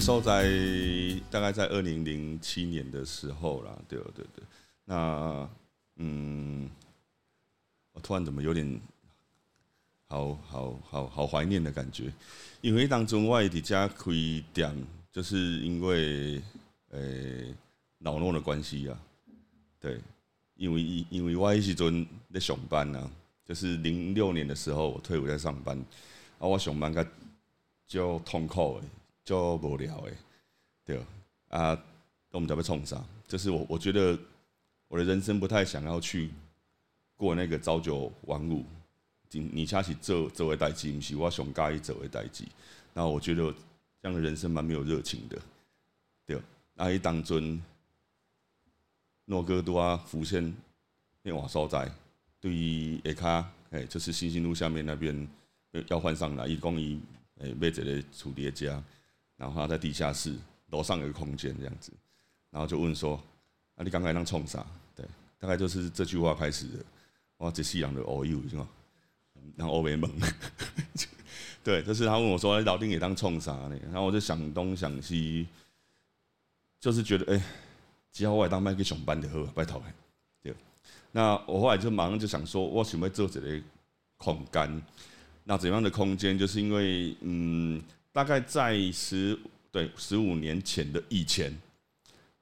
[0.00, 0.48] 那时候在
[1.30, 4.42] 大概在二零零七年的时候啦，对对对。
[4.86, 5.46] 那
[5.96, 6.70] 嗯，
[7.92, 8.80] 我突然怎么有点
[10.06, 12.10] 好好好好怀念的感觉，
[12.62, 14.10] 因为当中我伫家开
[14.54, 14.74] 店，
[15.12, 16.40] 就是因为
[16.92, 17.54] 诶
[17.98, 18.98] 老诺的关系啊，
[19.78, 20.00] 对，
[20.54, 23.10] 因为因为我迄时阵在上班啊，
[23.44, 25.78] 就是零六年的时候我退伍在上班，
[26.38, 27.04] 啊我上班较
[27.86, 28.88] 就痛苦诶。
[29.30, 30.16] 就无聊诶，
[30.84, 31.00] 对
[31.50, 31.80] 啊，
[32.32, 33.00] 我们准备冲啥？
[33.28, 34.18] 就是我，我觉得
[34.88, 36.30] 我的人生不太想要去
[37.14, 38.64] 过那个朝九晚五，
[39.30, 42.44] 你你恰起做做为代志，不是我上介意做为代志。
[42.92, 43.54] 那我觉得
[44.02, 45.38] 这样的人生蛮没有热情的，
[46.26, 46.36] 对。
[46.74, 47.62] 那一当尊
[49.26, 50.52] 诺哥都啊浮现
[51.22, 51.88] 变瓦所在，
[52.40, 55.28] 对于下卡诶，就是新兴路下面那边
[55.86, 57.00] 要换上来，一共一
[57.36, 58.82] 诶买一个楚叠家。
[59.40, 60.36] 然后他在地下室
[60.68, 61.90] 楼上有个空间这样子，
[62.50, 63.16] 然后就问说
[63.74, 65.02] ：“啊，你刚才那冲啥？”对，
[65.38, 66.84] 大概就是这句话开始的。
[67.38, 68.68] 哇，这夕阳的 all you 是吗？
[69.56, 70.10] 然后欧维蒙，
[71.64, 75.48] 对，就是他问我说：“老丁也当冲啥呢？”然后我就想东想西，
[76.78, 77.42] 就是觉得哎，
[78.12, 79.82] 只要我当麦克上班就好，拜托
[80.42, 80.54] 对。
[81.12, 83.62] 那我后来就马上就想说，我想要做这个
[84.18, 84.82] 空间。
[85.44, 86.38] 那怎样的空间？
[86.38, 87.82] 就是因为嗯。
[88.12, 89.38] 大概在十
[89.70, 91.56] 对十五年前的以前，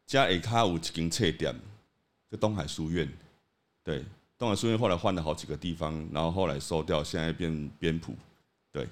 [0.06, 1.54] 加 A 卡有一间册店，
[2.30, 3.06] 就东海书院，
[3.84, 4.02] 对，
[4.38, 8.14] 东海书院后来换了好几个地方，然后后来收掉，现在变编谱，
[8.72, 8.88] 对。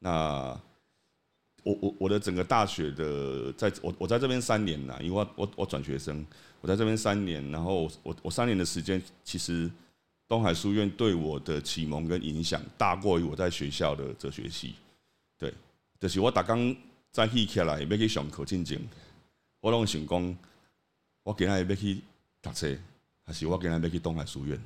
[0.00, 0.60] 那
[1.62, 6.24] 我我我的整个大学的，在我我在这边三年了，因为我我我转学生，
[6.60, 9.70] 我在这边三年，然后我我三年的时间，其实
[10.26, 14.74] 东海书院对我的启蒙跟影响，大过于我在学校的哲学系，
[15.38, 15.54] 对。
[16.00, 16.76] 就是我逐工
[17.10, 18.80] 早起起来要去上课进前，
[19.60, 20.36] 我拢想讲，
[21.24, 22.00] 我今日要去
[22.40, 22.76] 读册，
[23.24, 24.60] 还是我今日要去东海书院？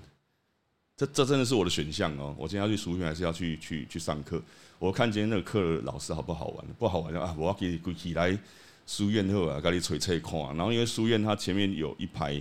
[0.94, 2.36] 这这真的是我的选项哦！
[2.38, 4.42] 我今天要去书院，还是要去去去上课？
[4.78, 6.66] 我看今天那个课老师好不好玩？
[6.78, 7.34] 不好玩啊！
[7.38, 8.38] 我要给归起来
[8.86, 10.38] 书院后啊，跟你吹吹看。
[10.54, 12.40] 然后因为书院它前面有一排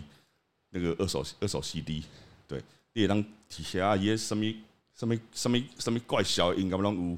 [0.70, 2.04] 那个二手二手 CD，
[2.46, 4.46] 对，你当底下也什么
[4.94, 7.18] 什么什么什么怪小音，咁拢有。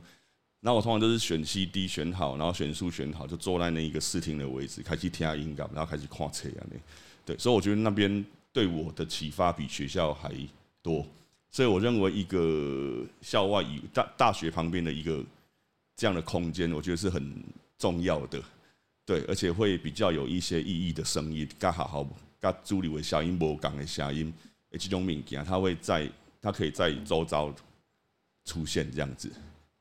[0.65, 6.77] 那我通常都是选 CD 选好，然后选书选好，就坐在那一个视听的位置，开始听音感，然后开始看车啊那。
[7.25, 10.33] 对，所以我觉得那边对我的启发比学校还
[10.81, 11.05] 多。
[11.51, 15.21] 所以我认为一个校外以大大学旁边的一个
[15.97, 17.43] 这样的空间，我觉得是很
[17.77, 18.41] 重要的。
[19.05, 22.07] 对，而且会比较有一些意义的声音，刚好好，
[22.39, 24.33] 跟助理为消音波讲的声音，
[24.71, 26.09] 这种物件，它会在
[26.41, 27.53] 它可以在周遭
[28.45, 29.29] 出现这样子。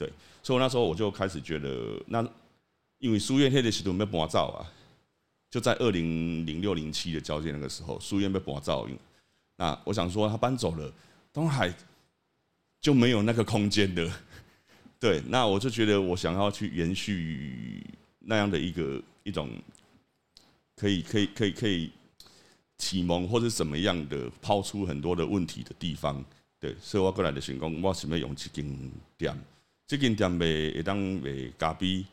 [0.03, 2.27] 对，所以那时候我就开始觉得，那
[2.99, 4.67] 因为书院黑的时候没搬走啊，
[5.49, 8.89] 就在二零零六零七的交接那个时候，书院被搬走，
[9.57, 10.93] 那我想说他搬走了，
[11.33, 11.73] 东海
[12.81, 14.11] 就没有那个空间的。
[14.99, 17.87] 对，那我就觉得我想要去延续
[18.19, 19.51] 那样的一个一种，
[20.75, 21.93] 可以可以可以可以
[22.79, 26.25] 启蒙或者怎么样的抛出很多的问题的地方。
[26.59, 29.37] 对，所以我过来的成功，我想要用这间店。
[29.87, 32.05] 这间店卖会当卖咖啡，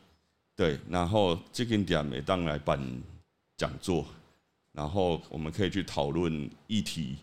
[0.54, 2.78] 对，然后这间店会当来办
[3.56, 4.04] 讲座，
[4.72, 7.16] 然后我们可以去讨论议题。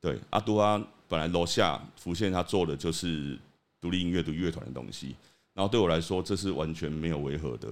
[0.00, 3.38] 对，阿多啊，本来楼下浮现他做的就是
[3.80, 5.14] 独立音乐、独立乐团的东西，
[5.52, 7.68] 然后对我来说这是完全没有违和的。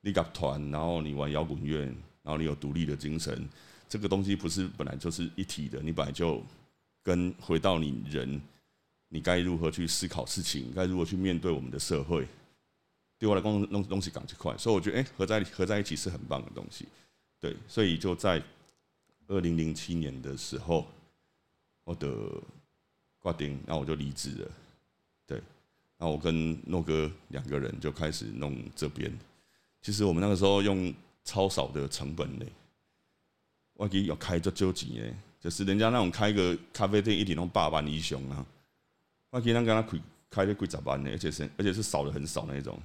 [0.00, 1.80] 你搞团，然后你玩摇滚乐，
[2.22, 3.46] 然后你有独立的精神，
[3.88, 6.42] 这个东西不是本来就是一体的，你本来就
[7.02, 8.40] 跟回到你人。
[9.08, 10.72] 你该如何去思考事情？
[10.74, 12.26] 该如何去面对我们的社会？
[13.18, 16.86] 对我来讲，弄东西讲这块，所以我觉得，哎，合在合在一起是很棒的东西。
[17.40, 18.42] 对，所以就在
[19.26, 20.86] 二零零七年的时候，
[21.84, 22.08] 我的
[23.18, 24.50] 挂钉，然后我就离职了。
[25.26, 25.42] 对，
[25.96, 29.12] 那我跟诺哥两个人就开始弄这边。
[29.80, 30.92] 其实我们那个时候用
[31.24, 32.44] 超少的成本呢，
[33.74, 38.46] 我给要开这九几年，就是人家那种开个咖啡店，一点都八万以上啊。
[39.30, 39.98] 我今天跟他开
[40.30, 41.10] 开的贵咋办呢？
[41.10, 42.78] 而且是而且是少的很少那种，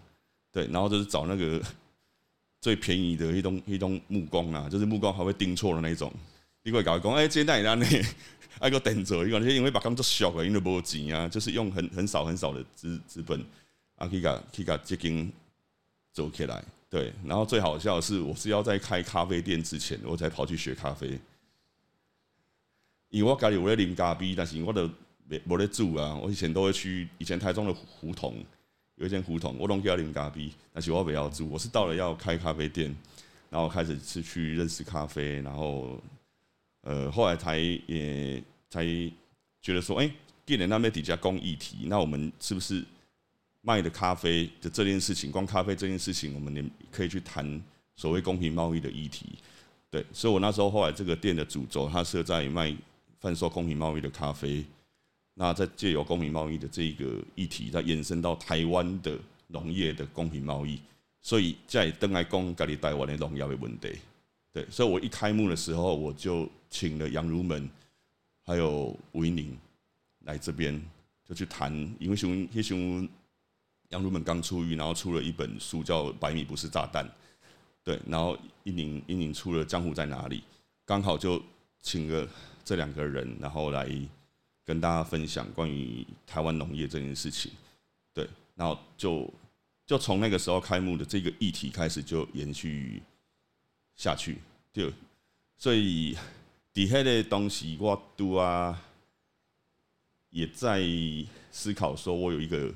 [0.52, 1.62] 对，然后就是找那个
[2.60, 6.12] 最便宜的一种一种木工啊，就是木工还会钉错的那种。
[6.64, 7.86] 你过来搞讲，哎，今天带你来呢，
[8.60, 13.40] 挨个等着，一个因为把钢做小的，因为无钱啊，就是用很很少很少的资资本，
[13.96, 15.32] 啊，可以把可以把这根
[16.12, 16.64] 走起来。
[16.90, 21.20] 对，然后最好笑的是，我是要在开咖啡店之前，我才跑去学咖啡，
[23.10, 24.90] 因为我家里有在啉咖啡，但是我的。
[25.28, 26.16] 没没得住啊！
[26.16, 28.44] 我以前都会去以前台中的胡同，
[28.96, 32.94] 有一间胡同，我拢叫零咖啡，但是我不要住，我是到了要开咖啡店，
[33.50, 36.02] 然后开始是去认识咖啡，然后
[36.82, 38.84] 呃后来才也才
[39.62, 40.12] 觉得说，哎，
[40.46, 42.84] 既然那边底下公议题，那我们是不是
[43.62, 47.62] 卖的咖啡的这件事情，光咖啡这件事情，我们也可以去谈
[47.96, 49.28] 所谓公平贸易的议题。
[49.90, 52.76] 对，所以我那时候后来这个店的主轴，它设在卖
[53.20, 54.66] 贩售公平贸易的咖啡。
[55.36, 60.80] 那在借由公平贸易的这个议题，再延伸到台湾的农业的公平贸易，
[61.22, 63.94] 所以在登来讲家里台湾的农业的问题。
[64.52, 67.68] 对，所以我一开幕的时候，我就请了杨如门
[68.46, 69.58] 还有吴英玲
[70.26, 70.80] 来这边，
[71.28, 73.10] 就去谈，因为熊叶熊
[73.90, 77.04] 杨如门刚出狱，然后出了一本书叫《百米不是炸弹》。
[77.84, 80.40] 对，然后一宁一宁出了《江湖在哪里》，
[80.86, 81.42] 刚好就
[81.82, 82.28] 请了
[82.64, 83.90] 这两个人，然后来
[84.66, 87.52] 跟大家分享关于台湾农业这件事情。
[88.14, 89.32] 对，然后就
[89.86, 93.02] 就从那个时候开幕的这个议题开始，就延续
[93.96, 94.38] 下去。
[94.72, 94.92] 就
[95.58, 96.18] 所以
[96.74, 98.82] 底下的东西我都啊
[100.30, 100.82] 也在
[101.52, 102.74] 思考，说我有一个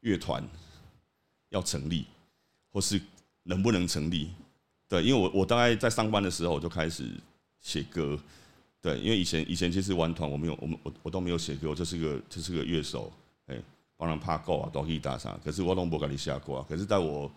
[0.00, 0.46] 乐团
[1.48, 2.06] 要成立，
[2.70, 3.00] 或是
[3.44, 4.30] 能不能成立。
[4.88, 7.10] 对，因为我我大概在上班的时候我就开始
[7.60, 8.18] 写歌，
[8.80, 13.12] 对，因为以前以前其实玩团我没有我们我我都没有写歌，我就是个就是个乐手，
[13.46, 13.60] 哎，
[13.96, 17.30] 帮人拍够啊，都可以打啥，可是我都不给你下过，可是在我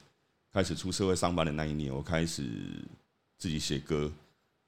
[0.51, 2.43] 开始出社会上班的那一年，我开始
[3.37, 4.11] 自己写歌，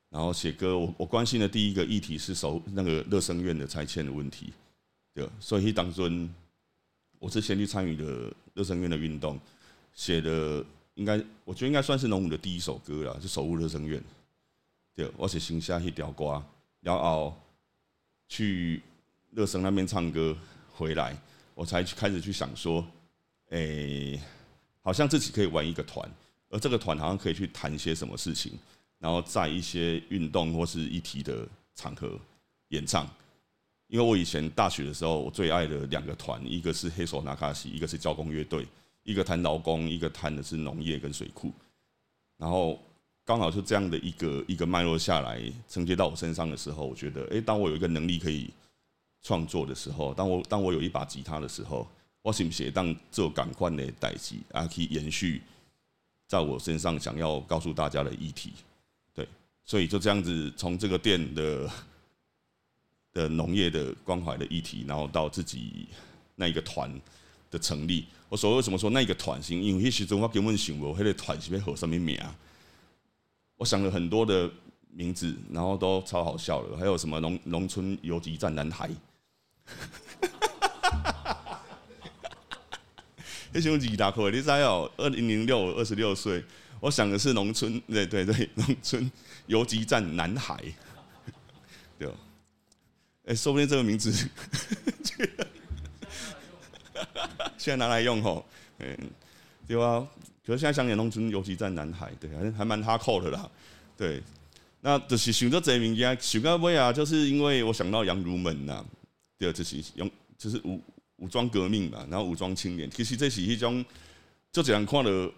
[0.10, 4.52] 然后写歌，我我关心的第一个议题是守那个乐声院的拆迁的问题，
[5.14, 6.30] 对，所以当中
[7.20, 9.40] 我是先去参与的乐声院的运动，
[9.94, 10.66] 写的。
[10.96, 14.00] 应该，我觉得应该算是农武的第一首歌了，就《守护热声院》。
[14.94, 16.40] 对，我是新下去调歌，
[16.83, 17.33] 然后
[18.27, 18.83] 去
[19.31, 20.38] 热声那边唱歌，
[20.75, 21.18] 回来
[21.56, 22.85] 我才开始去想说，
[23.50, 24.21] 诶，
[24.81, 26.07] 好像自己可以玩一个团，
[26.50, 28.51] 而这个团好像可以去谈一些什么事情，
[29.00, 32.19] 然后在一些运动或是议题的场合
[32.68, 33.09] 演唱。
[33.88, 38.68] 因为我以前大学的时候，我最爱的两个团，一个是黑手拿卡西，一个是交工乐队。
[39.03, 41.51] 一个谈劳工，一个谈的是农业跟水库，
[42.38, 42.81] 然后
[43.25, 48.50] 刚好就这样的一个一个脉络下来承接到我身上的时候，我觉得，哎，当我有一个能力可以
[49.22, 51.88] 创作的时候，当我当我有一把吉他的时候，
[52.22, 55.42] 我是不是当做感官的代际啊，可以延续
[56.28, 58.54] 在我身上想要告诉大家的议题，
[59.14, 59.28] 对，
[59.64, 61.70] 所以就这样子从这个店的
[63.14, 65.88] 的农业的关怀的议题，然后到自己
[66.36, 66.92] 那一个团。
[67.54, 69.62] 的成立，我所谓为什么说那个团型？
[69.62, 72.20] 因为那时阵我根本想不，那个团是要和什么名？
[73.57, 74.50] 我想了很多的
[74.89, 76.77] 名字，然后都超好笑的。
[76.77, 78.89] 还有什么农农村游击战男孩？
[83.51, 84.31] 那时候几大块？
[84.31, 84.91] 你知哦？
[84.97, 86.44] 二零零六，二十六岁，
[86.79, 89.11] 我想的是农村，对对对，农村
[89.45, 90.59] 游击战男孩。
[92.00, 92.11] 对，
[93.25, 94.11] 哎，说不定这个名字。
[97.57, 98.45] 现在拿来用吼，
[98.79, 98.98] 嗯，
[99.67, 100.05] 对啊。
[100.45, 103.50] 可是现在想起农村尤其在南海，对，还还蛮哈扣的啦。
[103.95, 104.21] 对，
[104.81, 108.83] 那就是想到这名家，想到尾啊，就是因为我想到杨如门呐，
[109.38, 110.81] 对，就是用就是武
[111.17, 113.83] 武装革命嘛，然后武装青年，其实这是一种
[114.51, 115.31] 就这样看的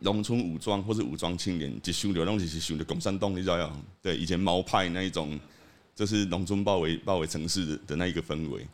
[0.00, 3.72] 农村武装或者武装青年，就想流浪就是想的共产党，你知道
[4.02, 5.38] 对，以前毛派那一种，
[5.94, 8.66] 就是农村包围包围城市的那一个氛围。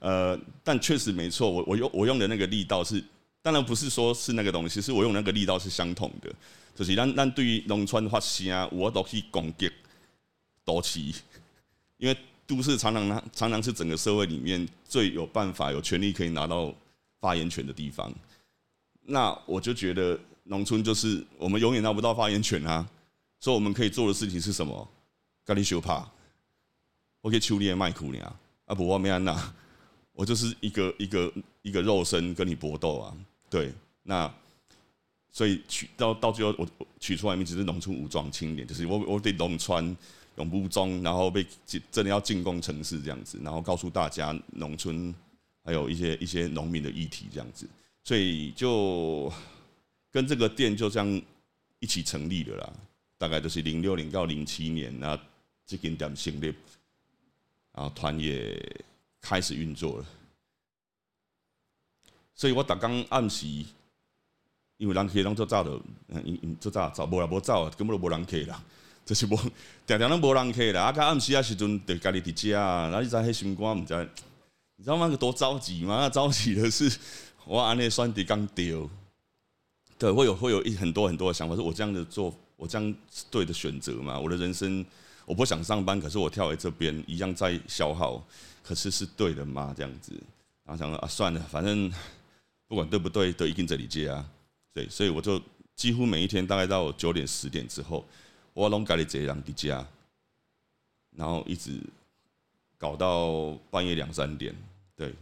[0.00, 3.02] 呃，但确实没错，我我用我用的那个力道是，
[3.42, 6.30] 当然不是说是那个东西，是我用那个力道是相同的，
[6.74, 9.70] 就是让让对于农村发声，我都可以攻击，
[10.64, 11.14] 夺旗，
[11.96, 12.16] 因为
[12.46, 16.74] 都市常常常常是整个社会里面最有办法、有权利可以拿到
[17.20, 18.12] 发言权的地方，
[19.02, 22.86] 那我就觉得农村就是我们永远拿不到发言权啊，
[23.40, 24.88] 所以我们可以做的事情是什么？
[25.46, 26.06] 咖喱修帕，
[27.22, 29.54] 我可以处理麦苦你啊，啊不我没安娜。
[30.18, 31.32] 我就是一个一个
[31.62, 33.16] 一个肉身跟你搏斗啊，
[33.48, 33.72] 对，
[34.02, 34.28] 那
[35.30, 39.96] 所以取到到最后，我取出来名字是农村武装青年，就是我我得农村
[40.34, 41.46] 永不中，然后被
[41.92, 45.14] 真的要进攻城市这样子，然后告诉大家农村
[45.64, 47.68] 还有一些一些农民的议题这样子，
[48.02, 49.32] 所以就
[50.10, 51.22] 跟这个店就这样
[51.78, 52.72] 一起成立的啦，
[53.18, 55.16] 大概就是零六年到零七年，那
[55.64, 56.46] 这间店成立，
[57.72, 58.60] 然后团也。
[59.20, 60.04] 开始运作了，
[62.34, 63.46] 所以我逐刚暗时，
[64.76, 65.78] 因为人客拢做早的，
[66.24, 68.62] 因因做早走，无啦无走，根本都无人客啦，
[69.04, 69.36] 就是无，
[69.86, 70.84] 常常拢无人客啦。
[70.84, 74.08] 啊，到暗时啊时阵，就家己伫家，然后你知迄心肝毋知，
[74.76, 76.08] 你知道那个多着急吗？
[76.08, 76.96] 着急的是，
[77.44, 78.88] 我安尼算的刚丢，
[79.98, 82.94] 对，会有会有一很多很多的想法，是我这样的做，我这样
[83.30, 84.16] 对的选择嘛？
[84.18, 84.86] 我的人生
[85.28, 88.26] 我不想上班，可是我跳来这边一样在消耗，
[88.62, 89.74] 可是是对的吗？
[89.76, 90.12] 这样子，
[90.64, 91.92] 然后想说啊，算了，反正
[92.66, 94.26] 不管对不对，都一定这里接啊。
[94.72, 95.38] 对，所以我就
[95.76, 98.02] 几乎每一天大概到九点十点之后，
[98.54, 99.86] 我拢家里这样的家，
[101.10, 101.78] 然后一直
[102.78, 104.54] 搞到半夜两三点，
[104.96, 105.14] 对，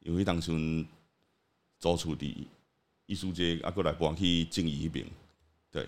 [0.00, 0.52] 因为当初。
[1.80, 2.34] 租厝伫
[3.04, 5.06] 艺术街，啊，过来搬去静怡那边，
[5.70, 5.86] 对，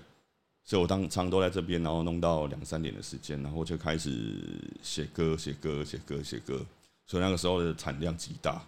[0.67, 6.61] 所以我当常都在这边，然后弄到两三点的时间，然后就开始写歌、写歌、写歌、写歌，
[7.07, 8.61] 所以那个时候的产量极大，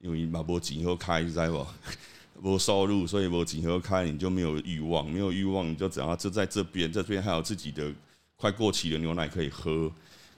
[0.00, 1.66] 因为嘛无钱好开，知无？
[2.42, 7.92] 无收入，所以无钱好开，你就没有欲望，没有欲望，你就只要就在这边，这边还有自己的
[8.34, 9.92] 快过期的牛奶可以喝，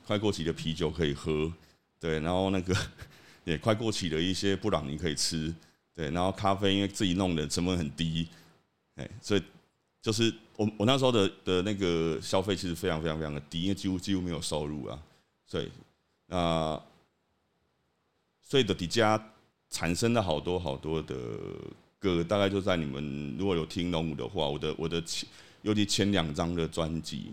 [0.06, 1.52] 快过期的啤酒可以喝，
[1.98, 2.76] 对，然后那个。
[3.44, 5.52] 也快过期的一些布朗尼可以吃，
[5.92, 8.28] 对，然后咖啡因为自己弄的成本很低，
[8.94, 9.42] 哎，所以
[10.02, 15.02] 就是我我那时候的的那个消费其实非常非常非常的低，因为几乎几乎没有收入啊，
[15.46, 15.70] 所以
[16.26, 16.82] 那
[18.42, 19.18] 所以的迪迦
[19.70, 21.16] 产生了好多好多的
[21.98, 25.26] 歌，大概就在你们如果有听龙舞的话，我的我的前
[25.62, 27.32] 尤其前两张的专辑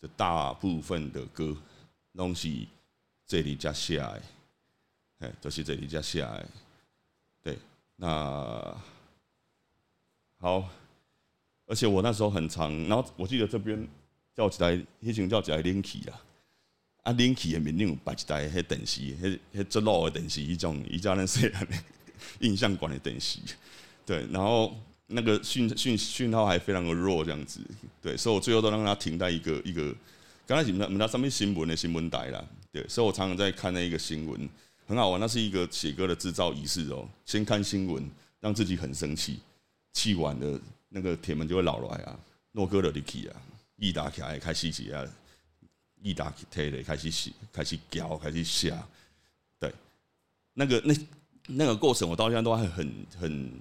[0.00, 1.56] 的大部分的歌
[2.14, 2.68] 东西
[3.26, 4.20] 这里加下来。
[5.20, 6.46] 哎，都是这里加下来，
[7.42, 7.58] 对，
[7.96, 8.76] 那
[10.38, 10.68] 好，
[11.68, 13.86] 而且我那时候很长，然后我记得这边
[14.34, 16.20] 叫起来，以前叫起来 Linky 啊，
[17.04, 21.52] 啊 Linky 的面顶有摆一台迄电视，迄迄做老的电视，一种一家那些
[22.40, 23.38] 印象馆的电视，
[24.04, 24.74] 对，然后
[25.06, 27.60] 那个讯讯讯号还非常的弱，这样子，
[28.02, 29.94] 对，所以我最后都让它停在一个一个，
[30.46, 34.48] 刚开始没没上面新闻的新闻台啦，对，所以我常常在看那一个新闻。
[34.86, 37.06] 很好玩，那是一个写歌的制造仪式哦。
[37.26, 38.10] 先看新闻，
[38.40, 39.38] 让自己很生气，
[39.92, 42.18] 气完了，那个铁门就会老来啊。
[42.52, 43.42] 诺哥的力气啊，
[43.76, 45.04] 一打起来开始起啊，
[46.02, 48.86] 一打起来开始洗，开始搅，开始下。
[49.58, 49.72] 对，
[50.54, 50.94] 那个那
[51.46, 53.52] 那个过程，我到现在都还很很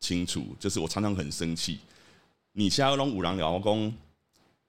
[0.00, 0.56] 清楚。
[0.58, 1.80] 就是我常常很生气。
[2.52, 3.92] 你现在龙五郎聊工，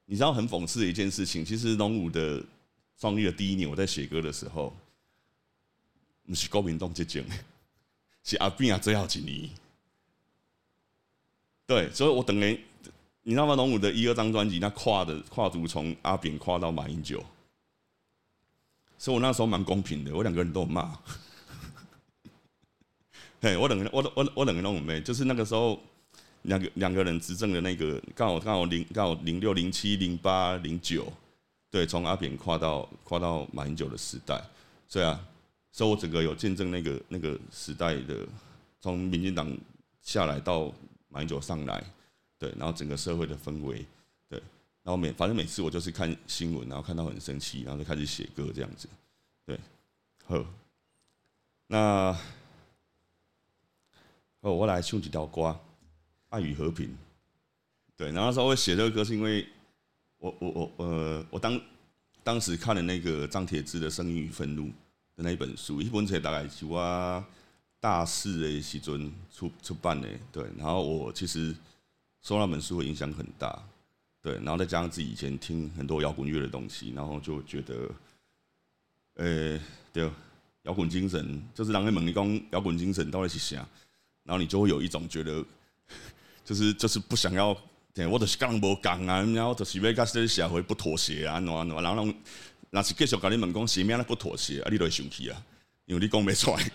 [0.06, 1.46] 你知道很讽刺的一件事情。
[1.46, 2.44] 其实龙五的
[3.00, 4.76] 创立的第一年，我在写歌的时候。
[6.26, 7.24] 不是国民党这种，
[8.22, 9.50] 是阿扁啊最后一年。
[11.68, 12.60] 对，所以我等于
[13.24, 13.54] 你知道吗？
[13.54, 17.22] 龙武的一二张专辑，那跨的跨度从阿扁跨到马英九，
[18.98, 20.98] 所以我那时候蛮公平的，我两个人都有骂。
[23.42, 25.80] 嘿，我两个我我我两个都有没，就是那个时候
[26.44, 31.12] 两个两个人执政的那个，刚好刚好零刚好零六零七零八零九，
[31.70, 34.42] 对，从阿扁跨到跨到马英九的时代，
[34.88, 35.20] 所以啊。
[35.70, 38.28] 所以我整个有见证那个那个时代的，
[38.82, 39.56] 从民进党
[40.02, 40.74] 下来到
[41.10, 41.84] 马英九上来，
[42.38, 43.86] 对，然后整个社会的氛围，
[44.30, 44.40] 对，
[44.84, 48.88] 然后每反正每次我就是看新闻，然后看到很生气，然后就开始写歌这样子，
[49.46, 49.60] 对，
[50.26, 50.46] 好，
[51.68, 52.18] 那，
[54.42, 55.42] 哦，我来唱几条歌，
[56.30, 56.88] 《爱与和平》，
[57.96, 59.48] 对，然后说我写这个歌是因为
[60.18, 61.62] 我我我呃，我当
[62.24, 64.64] 当时看了那个张铁志的《声音与愤怒》。
[65.18, 66.80] 的那一本书，一本册大概是我
[67.80, 70.44] 大四的时阵出出版的，对。
[70.58, 71.56] 然后我其实
[72.22, 73.62] 受那本书的影响很大，
[74.22, 74.36] 对。
[74.36, 77.90] 然后再加上自己以前听很多摇滚乐的东西，然后就觉得，
[79.16, 79.60] 呃，
[79.94, 80.10] 对，
[80.64, 83.58] 摇滚精神就是让人问你讲摇滚精神到底是啥，
[84.24, 85.46] 然后你就会有一种觉得，
[86.46, 87.56] 就是就是不想要，
[87.94, 92.14] 对，我就是刚无讲啊，然后就是要跟这个社会不妥协啊，喏喏，然后。
[92.70, 94.68] 那是继续跟你问讲，什么样不妥协啊？
[94.70, 95.42] 你都会生气啊，
[95.86, 96.72] 因为你讲不出来。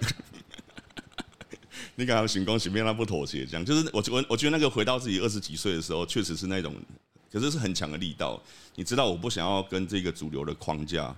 [1.94, 3.44] 你刚刚想讲什么样不妥协？
[3.44, 6.74] 这样就是我我我觉得那个回到自己二十几岁的时候，确实是那种，
[7.30, 8.40] 可是是很强的力道。
[8.74, 11.14] 你知道，我不想要跟这个主流的框架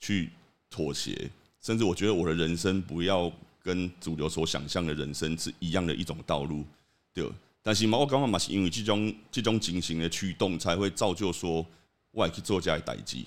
[0.00, 0.30] 去
[0.68, 3.32] 妥协，甚至我觉得我的人生不要
[3.62, 6.64] 跟主流所想象的人生是一样的一种道路，
[7.12, 7.30] 对。
[7.62, 11.64] 但是嘛，我刚刚嘛是因为这种这种情形的驱动，才会造就说
[12.10, 13.18] 我去做这的代志。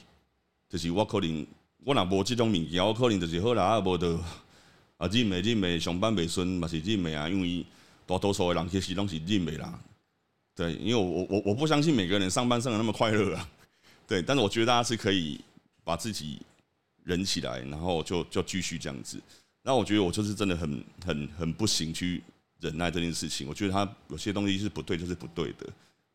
[0.69, 1.47] 就是我可能
[1.83, 4.19] 我若无这种物件，我可能就是好啦，啊无得
[4.97, 7.65] 啊，认袂认袂上班袂顺，嘛是认袂啊，因为
[8.05, 9.79] 大多数的人其实拢是认袂啦。
[10.55, 13.49] 对，因为我我我不相信每个人上班上的那么快乐啊。
[14.07, 15.39] 对，但是我觉得大家是可以
[15.83, 16.41] 把自己
[17.03, 19.21] 忍起来，然后就就继续这样子。
[19.61, 22.23] 那我觉得我就是真的很很很不行去
[22.59, 23.47] 忍耐这件事情。
[23.47, 25.67] 我觉得他有些东西是不对，就是不对的。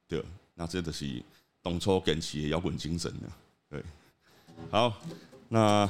[0.09, 0.25] 对，
[0.55, 1.23] 那这就是
[1.63, 3.29] 当初跟起摇滚精神的，
[3.71, 3.85] 对。
[4.71, 5.01] 好，
[5.49, 5.89] 那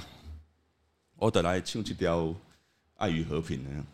[1.17, 2.21] 我得来唱一条
[3.03, 3.85] 《爱与和平》呢。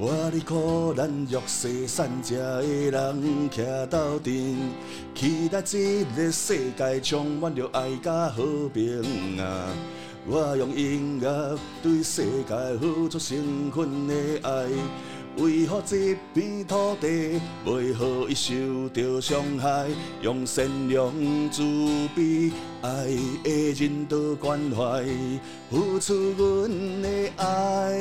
[0.00, 4.56] 我哩苦难弱势散食的人站斗阵，
[5.12, 9.66] 期待这个世界充满着爱甲和平啊！
[10.24, 14.14] 我用音乐对世界付出诚恳的
[14.44, 14.68] 爱，
[15.38, 19.88] 为何这片土地为何伊受着伤害？
[20.20, 21.12] 用善良、
[21.50, 21.62] 慈
[22.14, 22.50] 悲、
[22.82, 23.06] 爱
[23.44, 25.04] 的人道关怀，
[25.70, 27.94] 付出阮的爱。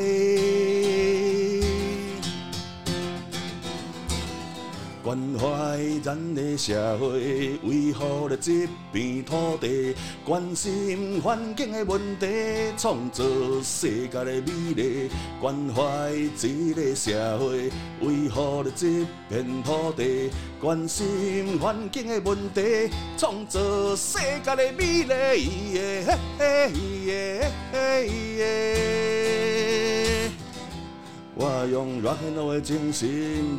[5.08, 9.96] 关怀咱的社会，维护了这片土地，
[10.26, 12.28] 关心环境的问题，
[12.78, 13.24] 创造
[13.64, 15.10] 世界的美丽。
[15.40, 17.72] 关怀这个社会，
[18.02, 26.04] 维护了这片土地，关心环境的问题，创造世界的美丽。
[31.40, 33.08] 我用 rock and roll 的精神，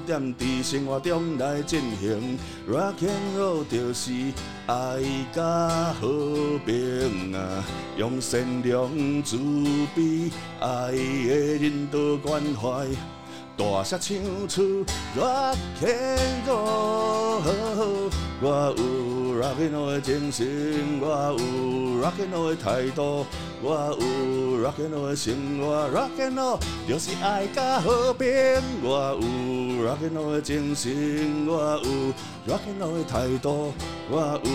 [0.04, 2.36] 点滴生活中来进行。
[2.68, 4.10] rock and roll 就是
[4.66, 5.00] 爱
[5.32, 7.64] 甲和平啊，
[7.96, 8.90] 用善良、
[9.22, 9.38] 慈
[9.94, 12.84] 悲、爱的人道关怀。
[13.56, 14.84] 大声唱出
[15.16, 18.82] rock and roll，我有
[19.40, 20.46] rock and roll 的精神，
[21.00, 21.44] 我有
[22.00, 23.26] rock and roll 的态度，
[23.60, 24.06] 我有
[24.62, 26.58] rock and roll 的生活，rock and roll
[26.88, 28.26] 就是爱甲和平。
[28.82, 29.26] 我有
[29.84, 33.72] rock and roll 的精神，我有 rock and roll 的态度，
[34.08, 34.50] 我有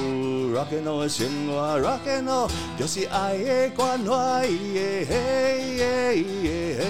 [0.57, 4.47] rock and roll 的生活，rock and roll 就是爱的关怀。
[4.47, 5.15] 嘿嘿
[5.77, 6.25] 嘿
[6.79, 6.83] 嘿，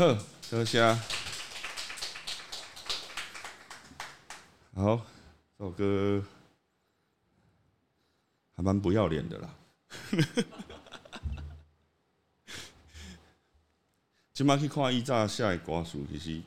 [0.00, 0.98] 呵，坐下。
[4.74, 5.04] 好，
[5.58, 6.24] 这首歌
[8.56, 9.54] 还蛮不要脸的啦。
[14.32, 16.40] 今麦去看伊早下的歌词，其实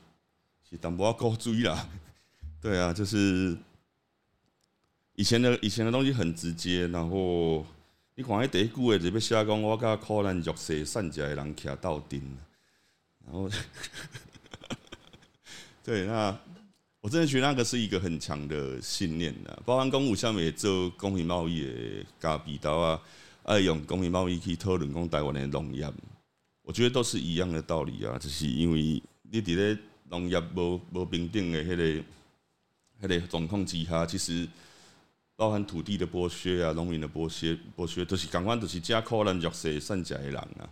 [0.68, 1.88] 是淡薄仔高追啦。
[2.60, 3.56] 对啊，就是
[5.14, 7.64] 以前的以前的东西很直接，然后
[8.16, 12.20] 你看迄第一句诶，就要写讲我甲苦难弱势善食的人徛斗阵，
[13.26, 13.50] 然后
[15.82, 16.38] 对，那
[17.00, 19.58] 我真的觉得那个是一个很强的信念呐。
[19.64, 23.00] 包含公务下面做公平贸易的加比刀啊，
[23.42, 25.86] 爱用公平贸易去讨论讲台湾的农业。
[26.62, 29.76] 我觉得都是一样的道理啊，就是因为你伫咧
[30.08, 32.04] 农业无无平等的迄个
[33.02, 34.48] 迄个状况之下，其实
[35.36, 40.64] 包含土地的剥削啊，农民的剥削剥削，都是赶快都是加可能弱势善假的人啊。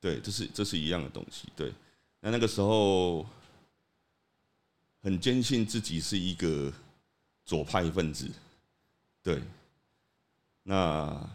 [0.00, 1.48] 对，这是这是一样的东西。
[1.56, 1.72] 对，
[2.20, 3.26] 那那个时候
[5.02, 6.72] 很坚信自己是一个
[7.44, 8.30] 左派分子。
[9.22, 9.42] 对，
[10.62, 11.28] 那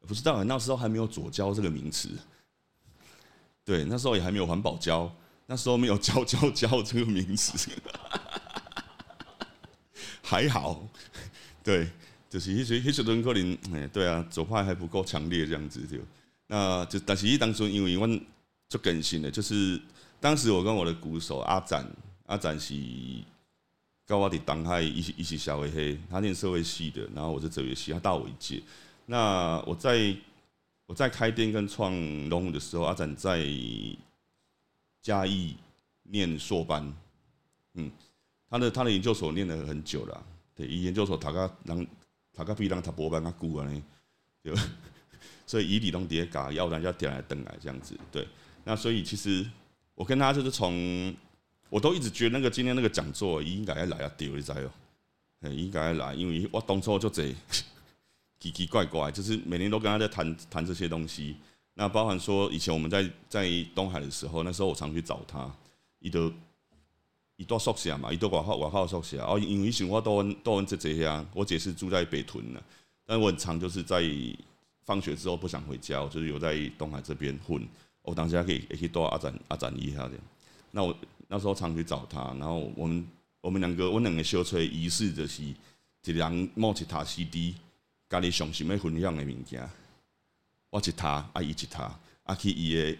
[0.00, 2.10] 不知道那时候还没有左交这个名词。
[3.64, 5.14] 对，那时候也还没有环保胶，
[5.46, 7.70] 那时候没有胶胶胶这个名词，
[10.22, 10.86] 还好。
[11.62, 11.90] 对，
[12.30, 15.98] 就是迄时迄时阵可能，哎，对啊，左派还不够强烈这样子就，
[16.48, 18.20] 那就但是伊当初因为阮
[18.68, 19.80] 做更新的，就是
[20.20, 21.86] 当时我跟我的鼓手阿展，
[22.26, 22.74] 阿展是
[24.04, 28.60] 跟我伫东海一起一起小会黑，他念社会系的，然后我是哲学系，他大我一届。
[29.06, 30.16] 那我在。
[30.88, 31.92] 我在开店跟创
[32.30, 33.46] 龙的时候，阿展在
[35.02, 35.54] 嘉义
[36.04, 36.82] 念硕班，
[37.74, 37.92] 嗯，
[38.48, 41.86] 他的他的研究所念了很久了，对，以研究所读个人
[42.32, 43.82] 读个比人读博班较久安尼，
[44.42, 44.54] 对，
[45.48, 48.24] 所以以理拢叠搞，要不然就点来登来这样子，对，
[48.62, 49.44] 那所以其实
[49.96, 51.12] 我跟他就是从，
[51.68, 54.70] 我都一直觉得那个今天那个讲座应该要来啊，丢你知哦，
[55.50, 57.34] 应该要来，因为我当初就这。
[58.40, 61.34] 奇奇怪怪，就是每年都跟他在谈谈这些东西。
[61.74, 65.52] 那包含说，以前我们在在东海的时候，那时候我常去找他，
[65.98, 66.32] 伊都
[67.34, 69.20] 伊多宿舍嘛，伊都外号外号宿舍。
[69.24, 72.62] 哦，因为以前我都都问这这样，我姐是住在北屯的，
[73.04, 74.00] 但我很常就是在
[74.88, 77.62] 放学之后不想回家，就是有在东海这边混。
[78.00, 80.12] 我当下可以也可以多阿展阿展一下的。
[80.70, 80.96] 那我
[81.28, 83.06] 那时候常去找他，然后我们
[83.42, 85.56] 我们两个我两个修车仪式就是一
[86.04, 87.54] 人摸一塔 CD。
[88.08, 89.68] 家里上想要分享的物件，
[90.70, 92.96] 我一他，阿姨一他，阿去伊的，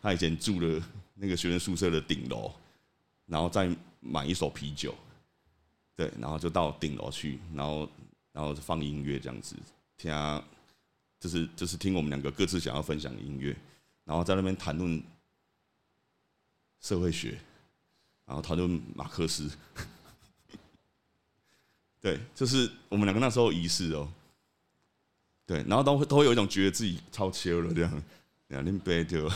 [0.00, 0.80] 他以前住的
[1.14, 2.52] 那个学生宿舍的顶楼，
[3.26, 4.94] 然后再买一手啤酒，
[5.96, 7.88] 对，然后就到顶楼去，然后
[8.32, 9.56] 然后放音乐这样子，
[9.98, 10.12] 听，
[11.22, 13.56] 就是就是听我们两个各自想要分享音乐，
[14.04, 15.00] 然后在那边谈论
[16.80, 17.38] 社会学，
[18.26, 19.48] 然后讨论马克思。
[22.02, 24.12] 对，就是我们两个那时候仪式哦。
[25.46, 28.02] 对，然后都会都会有一种觉得自己超切了这样，
[28.48, 29.30] 两拎杯就，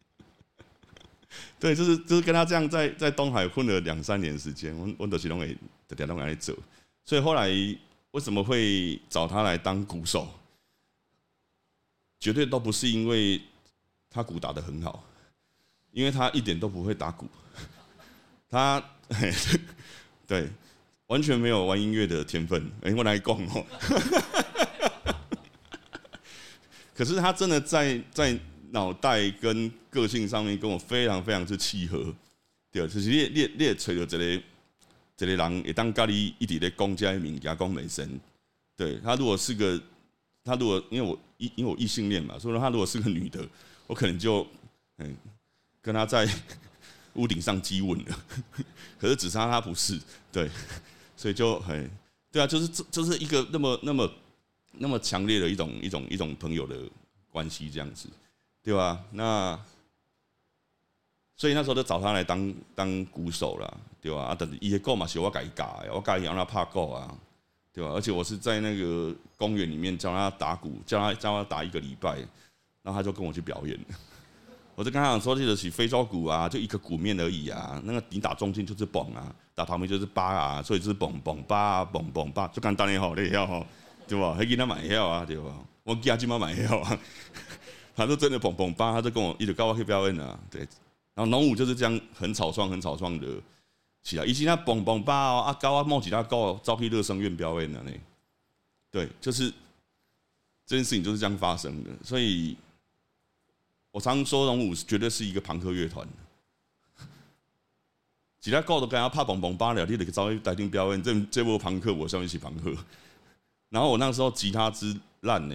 [1.58, 5.56] 对，就是就是跟他这样在在东海混了两三年时间，我我都其中给
[5.88, 6.54] 在点东来走，
[7.06, 7.48] 所以后来
[8.10, 10.28] 为什么会找他来当鼓手，
[12.22, 13.42] 绝对都不是因为
[14.08, 15.02] 他鼓打的很好，
[15.90, 17.28] 因为他一点都不会打鼓，
[18.48, 18.80] 他
[20.28, 20.48] 对。
[21.08, 23.66] 完全没有玩音乐的天分，哎，我来讲哦。
[26.94, 28.38] 可是他真的在在
[28.70, 32.14] 脑袋跟个性上面跟我非常非常之契合，
[32.70, 34.42] 对，就是列列列吹着这个
[35.14, 38.18] 这个人，也当咖喱一直在公家名家公美神，
[38.74, 39.78] 对他如果是个
[40.42, 43.46] 他如果因为我因因为我异性恋嘛，所以说他如果是个女的，
[43.86, 44.46] 我可能就
[44.98, 45.16] 嗯
[45.80, 46.28] 跟他在
[47.14, 48.18] 屋顶上激吻了。
[48.98, 50.00] 可是只差他不是，
[50.30, 50.48] 对。
[51.16, 51.88] 所以就很
[52.32, 54.10] 对啊，就是这就是一个那么那么
[54.72, 56.76] 那么强烈的一种一种一种朋友的
[57.30, 58.08] 关系这样子，
[58.62, 59.04] 对吧？
[59.12, 59.56] 那
[61.36, 64.22] 所以那时候就找他来当当鼓手了，对吧？
[64.22, 67.16] 啊，等一些歌嘛，是我改改，我改让他怕够啊，
[67.72, 67.90] 对吧？
[67.90, 72.16] 而且我是在那个公园里面教他打鼓，教他教他打一个礼拜，
[72.82, 73.78] 然后他就跟我去表演。
[74.74, 77.80] 我就跟他讲说，这个是非洲鼓啊，就一个鼓面而已啊。
[77.84, 83.66] 那个你打中间就是嘣啊，打旁边就是八啊，所以就是嘣嘣八嘣嘣八，就简单的好，你晓吼，
[84.06, 84.34] 对吧？
[84.34, 85.54] 还给他买票啊，对吧？
[85.84, 86.98] 我给他今晚买票啊，
[87.94, 90.60] 他说真的嘣嘣八，他就跟我一直告我去表演啊，对。
[91.14, 93.26] 然后农舞就是这样很草创、很草创的
[94.02, 97.90] 起来，以前他嘣嘣八哦，啊高啊冒起他高，招去乐声院表演的呢。
[98.90, 99.50] 对，就是
[100.66, 102.56] 这件事情就是这样发生的，所以。
[103.94, 106.08] 我常说，龙舞绝对是一个朋克乐团。
[108.40, 111.02] 其他高的跟他怕蹦蹦巴了，你得找一代听表演。
[111.02, 112.74] 这这波朋克，我上面是朋克。
[113.68, 115.54] 然后我那时候吉他之烂呢，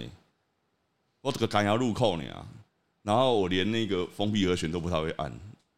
[1.20, 2.46] 我这个干要入扣呢啊。
[3.02, 5.32] 然后我连那个封闭和弦都不太会按，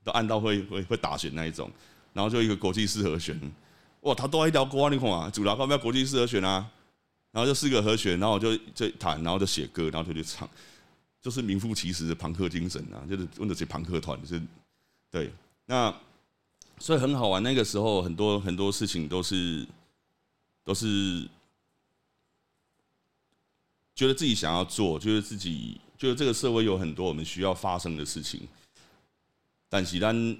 [0.04, 1.70] 都按到会会会打弦那一种。
[2.20, 3.34] 然后就一个国际式和弦，
[4.02, 6.70] 哇，他都一条歌，你看啊，主拉高不要国际式和弦啊。
[7.32, 10.46] 然后就四个和弦，然后我就就弹，然后就写歌，然后就去唱。
[11.22, 14.42] 就是名副其实的朋克精神啊，就是问的是朋克团，是，
[15.10, 15.32] 对，
[15.64, 15.94] 那
[16.78, 17.42] 所以很好玩。
[17.42, 19.66] 那个时候很多很多事情都是
[20.62, 21.26] 都是
[23.94, 28.40] 觉得自己想要做，觉得自己觉得这个社会有很多我们需要发生的事情，
[29.68, 30.36] 但是咱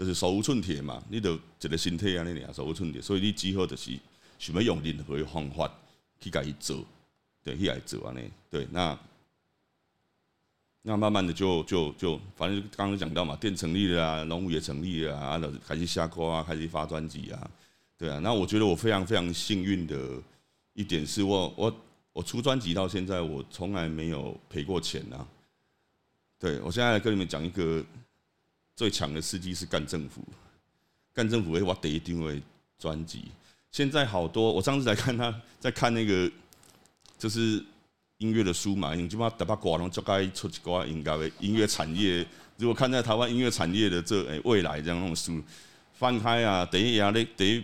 [0.00, 3.90] 就是手无寸铁嘛，你得一个心态啊，那样手无寸铁，所以你只好就是
[4.38, 5.70] 想要用任何的方法
[6.18, 6.82] 去改做。
[7.44, 8.98] 对，一来做完呢，对，那
[10.80, 17.50] 那慢慢的就就就，反正刚刚讲到嘛，店成立了啊，农务也成立了啊，开始下歌啊，开始发专辑啊，
[17.98, 20.18] 对啊，那我觉得我非常非常幸运的
[20.72, 21.76] 一点是我我
[22.14, 25.28] 我出专辑到现在，我从来没有赔过钱啊。
[26.38, 27.84] 对我现在跟你们讲一个
[28.80, 30.22] 最强的司机是干政府，
[31.12, 32.40] 干政府会我第一定位
[32.78, 33.24] 专辑，
[33.70, 36.30] 现在好多，我上次在看他 在看那个。
[37.18, 37.62] 就是
[38.16, 42.26] 音乐的书嘛，你基本上得把广东就该出一个应该的音乐产业。
[42.56, 45.38] 如果看在台湾音乐产业的这诶未来这样那种书，
[45.92, 47.62] 翻开啊，等于也咧等于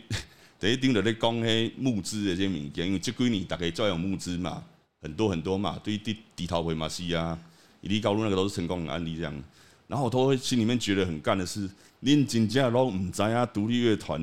[0.60, 4.62] 等于盯着咧讲迄募资的这些物件，因为这几年大概照样募资嘛，
[5.00, 7.38] 很多很多嘛，对地地头回嘛是啊，
[7.80, 9.44] 伊利高路那个都是成功的案例这样。
[9.86, 11.68] 然后我都会心里面觉得很干的是，
[12.02, 14.20] 恁真正拢唔知啊，独立乐团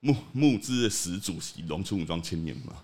[0.00, 2.74] 木木资的始祖是龙村武装青年嘛。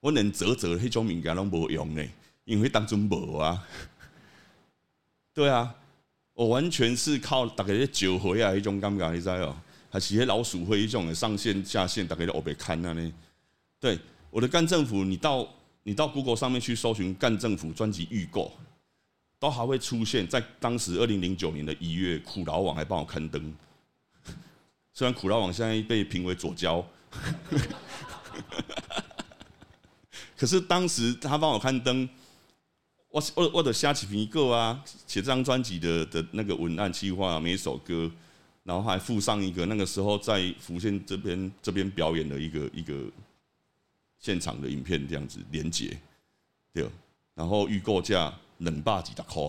[0.00, 2.04] 我连折折迄种物件拢无用呢，
[2.44, 3.66] 因为当初无啊。
[5.32, 5.74] 对啊，
[6.34, 9.54] 我完全是靠大家咧酒会啊，迄种感觉你知哦？
[9.90, 13.12] 还是迄老鼠会迄种的上线下线，大家咧后边看啊呢。
[13.78, 13.98] 对，
[14.30, 15.48] 我的干政府，你到
[15.82, 18.52] 你到 Google 上面去搜寻干政府专辑预购，
[19.40, 23.52] 都还会出现在当时二零零九年的一月，苦劳网还帮我刊登。
[24.94, 26.86] 虽然苦劳网现在被评为左交。
[30.36, 32.08] 可是当时他帮我刊登，
[33.10, 38.10] 我我我的瞎起评一个啊，写这张专辑的的那个文案计划，每一首歌，
[38.62, 43.04] 然后还附上一个那个时候在福建这边这边表演的一个一个
[44.18, 45.98] 现场的影片，这样子连接，
[46.72, 46.88] 对，
[47.34, 49.42] 然后预购价冷霸几大块，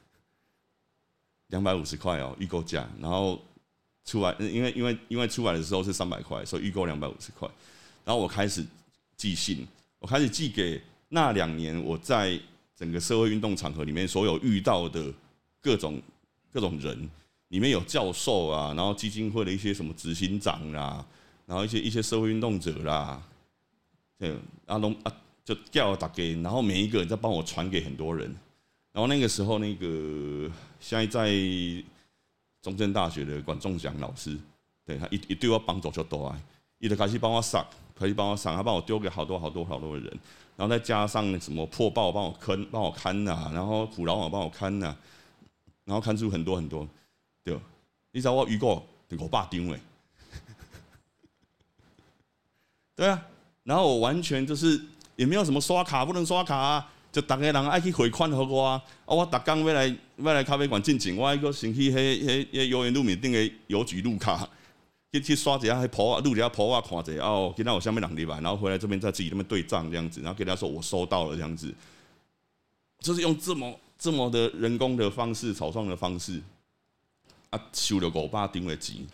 [1.46, 3.40] 两百五十块哦，预购价，然后
[4.04, 7.48] 出来，因为因为因为出来的时候是三百块，所以预购两百五十块，
[8.04, 8.66] 然后我开始
[9.16, 9.64] 寄信，
[10.00, 12.36] 我开始寄给那两年我在
[12.74, 15.12] 整个社会运动场合里面所有遇到的
[15.60, 16.02] 各种
[16.52, 17.08] 各种人。
[17.48, 21.02] 里面有教授啊，然后基金会的一些什么执行长啦，
[21.46, 23.22] 然后一些一些社会运动者啦，
[24.18, 25.10] 对，然后啊
[25.48, 28.26] 就叫我打给，然后每一个人再帮我传给很多人，
[28.92, 30.46] 然后那个时候那个
[30.78, 31.32] 现在在
[32.60, 34.36] 中正大学的管仲祥老师，
[34.84, 36.38] 对他一一对我帮助就多啊，
[36.76, 40.18] 一直开始帮我上，开始帮我上，他帮我丢给好多好多好多的人，
[40.54, 44.94] 然后再加上什么破报帮我看帮我看呐，然后苦劳网帮我看呐，
[45.86, 46.86] 然后看出很多很多。
[47.42, 47.58] 对，
[48.12, 48.86] 你知道我遇过
[49.18, 49.80] 我爸定位，
[52.94, 53.26] 对啊，
[53.64, 54.78] 然后我完全就是
[55.18, 64.48] 也没有什么刷卡不能刷卡啊，就逐个人爱去汇款给我啊，啊我逐工要来要来咖啡馆进钱，我一个先去迄迄迄游园路面顶个邮局录卡，
[65.12, 71.74] 去去刷一下迄铺啊，录一下铺啊，看一下哦，今仔有下面人入来，然后回来这边再自己那边对账这样子，然后给他说我收到了这样子，
[73.00, 76.40] 就是用这么这么的人工的方式，草创的方式。
[77.50, 79.06] 啊，收了五百定位机，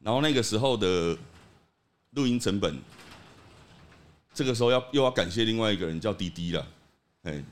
[0.00, 1.16] 然后那个时候的
[2.10, 2.76] 录音成本，
[4.36, 6.68] 这个时候要又要感谢另外一个人叫滴滴了，
[7.22, 7.42] 哎，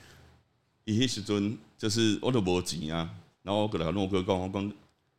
[0.86, 4.72] 伊迄时阵就是我都无钱啊，然后我跟他诺哥讲，我讲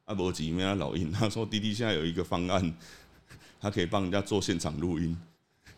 [0.05, 2.73] 啊无钱，没啊老鹰，他说滴滴现在有一个方案，
[3.61, 5.15] 他可以帮人家做现场录音，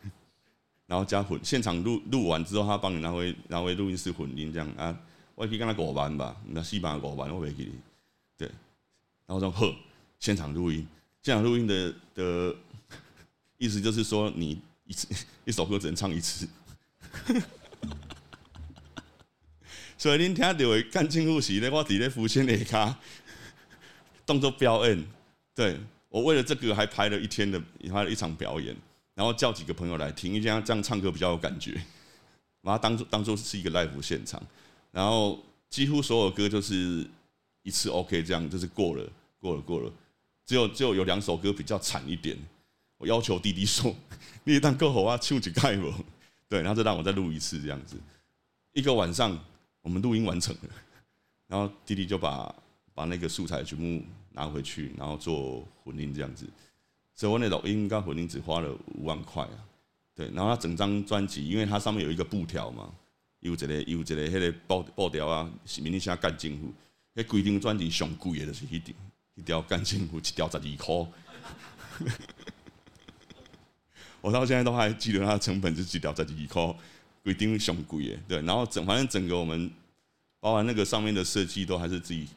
[0.87, 4.97] 然后加混现场录录完之后，他帮你拿回拿回录音室混音这样啊，
[5.35, 7.73] 我可以跟他五万吧，那四万五万我袂记。
[8.37, 8.47] 对，
[9.27, 9.75] 然后说呵，
[10.17, 10.87] 现场录音，
[11.21, 12.55] 现场录音的的
[13.57, 15.07] 意思就是说，你一次
[15.45, 16.47] 一首歌只能唱一次，
[19.97, 22.99] 所以您听到的干净呼吸的，我伫咧浮现那卡
[24.25, 25.05] 动作表演，
[25.53, 28.75] 对我为了这个还拍了一天的，拍了一场表演，
[29.13, 31.79] 然后叫几个朋友来听，因为这样这样唱歌比较有感觉，
[32.61, 34.41] 把它当做当做是一个 live 现场，
[34.91, 37.07] 然后几乎所有歌就是。
[37.61, 39.05] 一次 OK，这样就是过了，
[39.37, 39.91] 过了，过了。
[40.45, 42.35] 只有只有有两首歌比较惨一点，
[42.99, 43.95] 我要求弟弟说
[44.43, 45.91] ：“你当歌喉啊，唱几盖不？”
[46.47, 47.95] 对，然后就让我再录一次这样子。
[48.73, 49.35] 一个晚上，
[49.81, 50.69] 我们录音完成了，
[51.47, 52.53] 然后弟弟就把
[52.93, 56.45] 把那个素材全部拿回去，然后做混音这样子。
[57.15, 59.57] 所以我那录音跟混音只花了五万块啊。
[60.13, 62.91] 对，然后他整张专辑，因为它上面有一个布条嘛，
[63.39, 66.73] 有一个有一个迄个布布条啊，是明天写干政府。
[67.15, 68.95] 迄规定专辑上贵的，就是一条
[69.35, 72.09] 一条干净裤，一条十二块。
[74.21, 76.75] 我到现在都还记得它的成本是几条十二块，
[77.23, 78.17] 规定上贵的。
[78.27, 79.69] 对，然后整反正整个我们，
[80.39, 82.27] 包含那个上面的设计，都还是自己，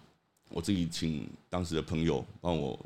[0.48, 2.78] 我自己请当时的朋友帮我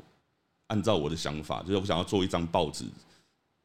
[0.67, 2.85] 按照我的想法，就是我想要做一张报纸，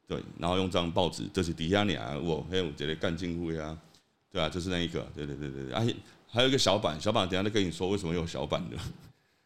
[0.07, 3.77] 对，然后用这张报纸，就是底下你啊，我还有这个干净裤呀，
[4.31, 5.95] 对啊，就是那一个，对对对对对，而且。
[6.35, 8.75] 还有一个小板，小板等下再跟你说为什么有小板的。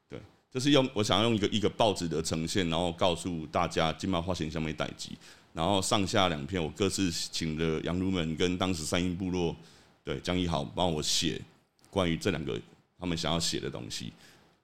[0.09, 0.17] 对，
[0.49, 5.17] 就是用我想要用一个一个报纸的呈现，然后告诉大家金马花型上面代机，
[5.57, 9.55] 然后上下两篇我各自请了杨如门跟当时三英部落
[10.03, 11.41] 对江一豪帮我写
[11.89, 12.61] 关于这两个
[12.99, 14.13] 他们想要写的东西，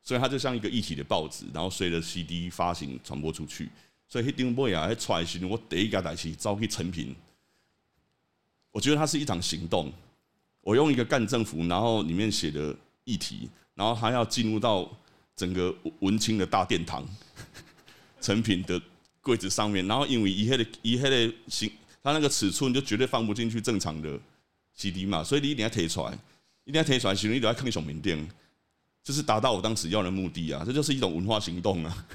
[0.03, 3.71] 所以它就像一个一体的报纸，然后随着 CD 发行传播出去。
[4.07, 7.15] 所以迄张报啊，迄出来时我第一家代志招去成品，
[8.71, 9.91] 我觉得它是一场行动。
[10.61, 14.87] 我用一个干政府，然后里面写的议题，然后还要进入到
[15.35, 17.03] 整个文青的大殿堂，
[18.21, 18.79] 成品的
[19.23, 21.71] 柜子上面，然后因为一黑的一黑的形，
[22.03, 24.19] 它那个尺寸就绝对放不进去正常的
[24.75, 26.11] CD 嘛，所以你一定要推出来，
[26.65, 28.29] 一定要推出来，其实你都要看小名店，
[29.03, 32.05] 就是达到我当时要的目的啊，这就是一种文化行动啊，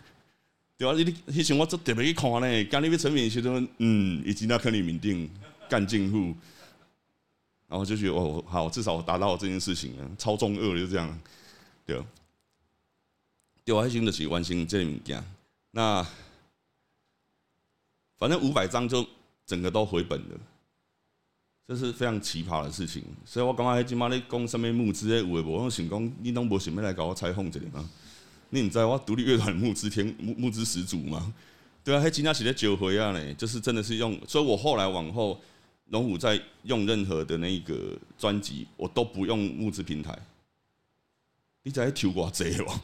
[0.76, 0.92] 对吧？
[0.94, 5.28] 你你想我这特别去看呢，刚那边成品时阵，嗯，以及那肯定名店
[5.68, 6.34] 干进户。
[7.66, 11.20] 然后就觉得哦，好，至少我达到这件事情了，超中二就这样，
[11.84, 12.02] 对。
[13.62, 15.22] 对我还心的是完成这物件，
[15.72, 16.02] 那
[18.18, 19.06] 反正五百张就
[19.46, 20.40] 整个都回本了，
[21.66, 23.02] 这是非常奇葩的事情。
[23.24, 25.64] 所以我刚刚今妈咧讲什么募资诶，有诶无？
[25.64, 27.88] 我想讲，你拢无想要来搞我采访这里吗？
[28.50, 31.32] 你唔知我独立乐团募资天募募资始祖吗？
[31.84, 35.40] 对啊，还今天写的九回啊呢，就是真的是用，所以我后来往后。
[35.90, 40.14] 龙虎在用任何的那个专辑，我都不用募资平台。
[41.62, 42.80] 你在挑我贼哦？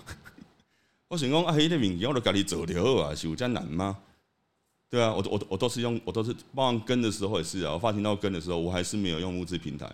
[1.08, 3.98] 我想讲啊，迄个物件我都家己做就好啊，是有遮难吗？
[4.94, 9.92] 对啊，我我我都是用，我都是包含跟的时候也是啊，我发行到跟的时候，我还是没有用物资平台，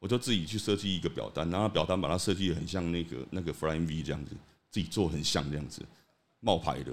[0.00, 4.32] 我就自己去设计一个表单，然后表单把它设计的很像那个那个 Fly V 这样子，
[4.72, 5.82] 自己做很像这样子，
[6.40, 6.92] 冒牌的，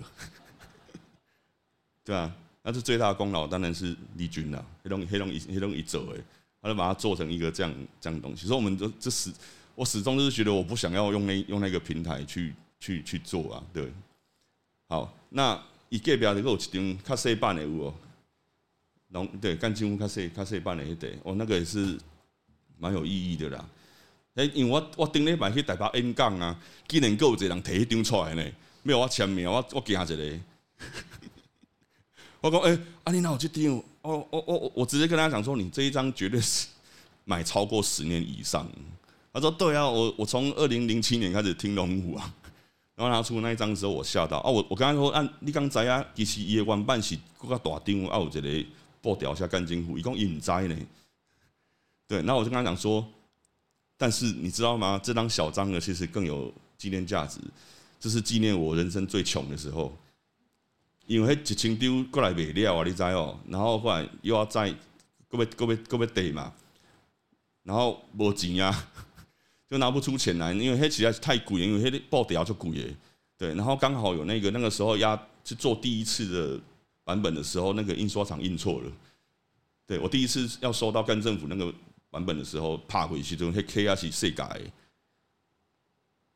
[2.06, 6.22] 对啊，那是最大的功劳当然是丽君啦，黑龙黑龙一黑龙一走哎，
[6.62, 9.34] 他就把它做成一个这样这样东西，所以我们就这始
[9.74, 13.92] 我始终就是觉得我不想要用那用那个平台去去去做啊，对，
[14.88, 15.60] 好，那。
[15.90, 17.94] 伊隔壁的有一张较细版的有哦，
[19.10, 21.98] 龙对干金屋较细较细版的迄块，哦那个也是
[22.78, 23.70] 蛮有意义的啦。
[24.36, 28.44] 诶，因为我我顶礼拜去台北演讲啊，竟然够有一个人摕迄张出来呢，
[28.84, 30.40] 没有我签名，我我惊一个。
[32.42, 33.78] 我讲诶，阿你哪有这张？
[34.02, 36.68] 哦哦哦，我直接跟他讲说，你这一张绝对是
[37.24, 38.70] 买超过十年以上。
[39.32, 42.34] 他说对啊，我我从二零零七年开始听龙虎啊。
[42.96, 44.50] 然后拿出那一张的时候，我吓到啊！
[44.50, 48.68] 我我刚才说，按你刚知啊，其实伊的原版是更加大张，啊有一个
[49.02, 50.78] 布条下干金虎，一共隐知呢。
[52.08, 53.06] 对，那我就跟他讲说，
[53.98, 54.98] 但是你知道吗？
[55.04, 57.42] 这张小张呢，其实更有纪念价值，
[58.00, 59.94] 这是纪念我人生最穷的时候，
[61.06, 63.38] 因为一千丢过来卖了啊，你知哦？
[63.50, 64.74] 然后后来又要再
[65.30, 66.54] 各位各位各位得嘛，
[67.64, 68.88] 然后无钱啊。
[69.68, 72.96] 就拿不出钱来，因为黑实在是太贵，因为黑布条就贵耶。
[73.38, 76.62] 对，然后刚好有那个那个时候压去做第一次的
[77.04, 78.92] 版本的时候，那个印刷厂印错了。
[79.88, 81.74] 对我第一次要收到干政府那个
[82.10, 84.62] 版本的时候，怕回去就黑 K 啊是谁改，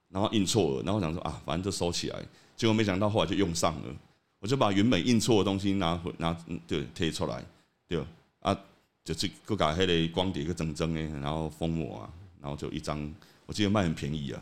[0.10, 2.20] 然后印错了，然后想说啊，反正就收起来。
[2.58, 3.96] 结果没想到后来就用上了，
[4.40, 6.36] 我就把原本印错的东西拿回拿
[6.68, 7.44] 对贴出来，
[7.88, 8.04] 对
[8.40, 8.60] 啊，
[9.04, 12.10] 就是各改黑的光碟个整整的，然后封膜啊。
[12.42, 13.14] 然后就一张，
[13.46, 14.42] 我记得卖很便宜啊，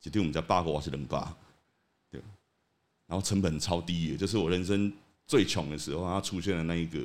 [0.00, 1.36] 就对我们家八个瓦是能八，
[2.10, 2.20] 对，
[3.06, 4.92] 然后成本超低，就是我人生
[5.26, 7.00] 最穷的时候，它出现的那一个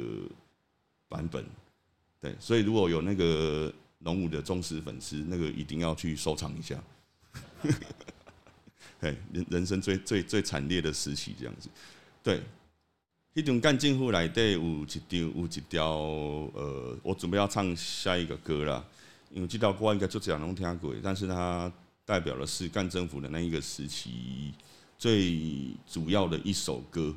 [1.07, 1.43] 版本，
[2.21, 6.79] 对，所以如果有那个龙武的忠实粉丝，那个一定要去收藏一下，
[9.01, 11.69] 对，人人生最最最惨烈的时期这样子，
[12.21, 12.43] 对，
[13.33, 15.89] 一种干进户来对有一条有一条，
[16.53, 18.85] 呃，我准备要唱下一个歌了。
[19.29, 21.71] 因为这条歌应该就这样能听过，但是它
[22.05, 24.53] 代表的是干政府的那一个时期
[24.97, 27.15] 最主要的一首歌。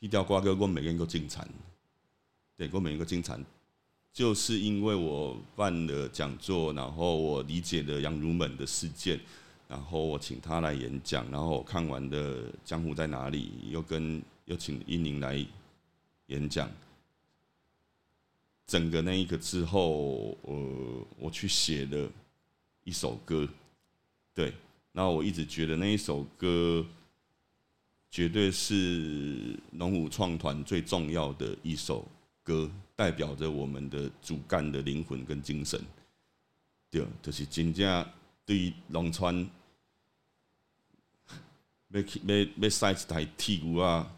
[0.00, 1.46] 一条瓜歌我每个人都精彩，
[2.58, 3.38] 对，我每一个精彩，
[4.12, 9.18] 就是因为我办了讲座，然后我理解了杨如门的事件，
[9.66, 15.42] 然后我请他来演讲，然后我看完的《江湖在哪里》，又跟又请英宁来
[16.26, 16.70] 演讲。
[18.66, 22.10] 整个那一个之后，呃，我去写了
[22.82, 23.46] 一首歌，
[24.32, 24.52] 对，
[24.92, 26.84] 然后我一直觉得那一首歌
[28.10, 32.08] 绝对是龙虎创团最重要的一首
[32.42, 35.78] 歌，代表着我们的主干的灵魂跟精神，
[36.90, 38.06] 对，就是真正
[38.46, 39.46] 对龙川
[41.88, 44.10] 要要要塞一台铁牛啊，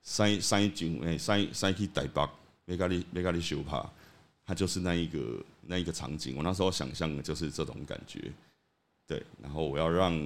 [0.00, 2.28] 塞塞上诶，塞塞去台北。
[2.70, 3.84] 没咖喱，没咖喱修帕，
[4.46, 6.36] 它就是那一个那一个场景。
[6.36, 8.30] 我那时候想象的就是这种感觉，
[9.08, 9.20] 对。
[9.42, 10.16] 然后我要让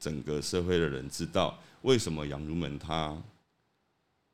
[0.00, 3.16] 整个社会的人知道，为什么杨如门他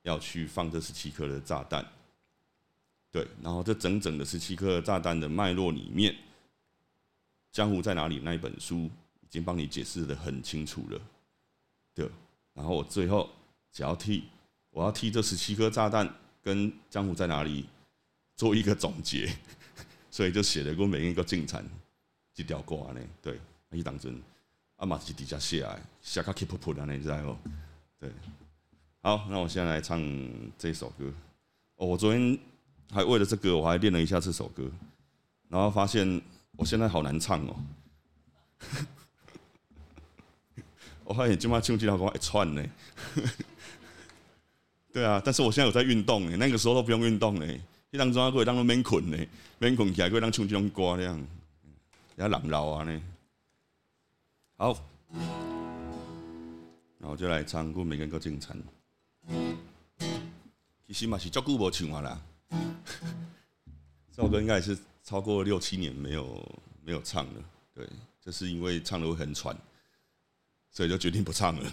[0.01, 1.87] 要去放这十七颗的炸弹，
[3.11, 3.29] 对。
[3.43, 6.11] 然后这整整的十七颗炸弹的脉络里面，
[7.53, 10.99] 《江湖在哪里》那一本书已经帮你解释的很清楚了，
[11.95, 12.09] 对。
[12.55, 13.29] 然后我最后
[13.71, 14.25] 只要替
[14.71, 16.11] 我要替这十七颗炸弹。
[16.49, 17.67] 跟江湖在哪里
[18.35, 19.31] 做一个总结，
[20.11, 21.63] 所以就写了个每一个进程
[22.33, 23.01] 几条歌呢？
[23.21, 23.39] 对，
[23.71, 24.19] 一当真
[24.77, 27.37] 阿马是底下写来，写卡 keep put 你知道哦？
[28.01, 28.11] 对，
[29.03, 30.01] 好，那我现在来唱
[30.57, 31.13] 这首歌。
[31.75, 32.39] 哦，我昨天
[32.91, 34.71] 还为了这个，我还练了一下这首歌，
[35.51, 37.57] 然后发现我现在好难唱哦。
[41.05, 42.65] 我发现今晚唱这条歌一串呢。
[44.99, 47.61] 对啊，但是我现在有在运动诶，那个时候都不用运动诶，
[47.93, 49.29] 一当中还可以当做免困诶，
[49.59, 51.25] 免困起来可以当唱这种歌那样，
[52.17, 53.01] 也人老啊呢。
[54.57, 54.85] 好，
[56.99, 58.61] 那我就来唱《过每个人个进程》。
[60.85, 62.21] 其实嘛是足久无唱啊啦，
[64.11, 67.45] 这首歌应该也是超过六七年没有没有唱了。
[67.73, 67.89] 对，
[68.21, 69.57] 就是因为唱的会很喘，
[70.73, 71.73] 所以就决定不唱了。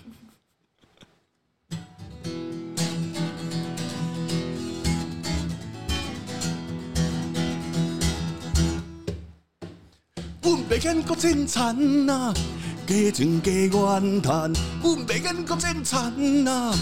[10.76, 12.34] 袂瘾搁真残呐，
[12.86, 14.52] 加情加怨叹，
[14.84, 16.74] 阮袂瘾搁争产呐，